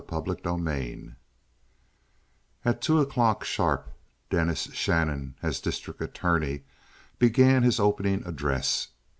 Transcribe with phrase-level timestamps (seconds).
[0.09, 1.13] Chapter XLI
[2.65, 3.91] At two o'clock sharp
[4.31, 6.63] Dennis Shannon, as district attorney,
[7.19, 8.87] began his opening address.